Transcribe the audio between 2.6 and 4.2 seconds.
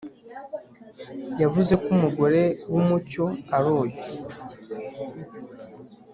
wumucyo ari uyu